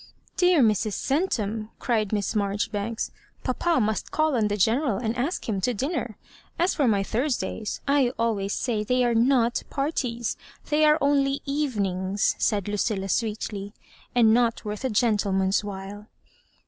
"Dear 0.35 0.63
Mrs. 0.63 0.93
Centum," 0.93 1.69
cried 1.77 2.11
Miss 2.11 2.33
Marjoribanks, 2.35 3.11
''papa 3.43 3.79
must 3.79 4.09
call 4.09 4.35
on 4.35 4.47
the 4.47 4.57
General 4.57 4.97
and 4.97 5.15
ask 5.15 5.47
him 5.47 5.61
to 5.61 5.75
dinner; 5.75 6.17
as 6.57 6.73
for 6.73 6.87
my 6.87 7.03
Thursdays, 7.03 7.81
I 7.87 8.11
always 8.17 8.51
say 8.53 8.83
they 8.83 9.03
are 9.05 9.13
not 9.13 9.61
parties; 9.69 10.37
they 10.71 10.85
are 10.85 10.97
only 11.01 11.43
evenings^^ 11.47 12.33
said 12.41 12.67
Lucilla, 12.67 13.09
sweetly," 13.09 13.73
and 14.15 14.33
not 14.33 14.65
worth 14.65 14.83
a 14.83 14.89
gentle 14.89 15.33
man's 15.33 15.63
while." 15.63 16.07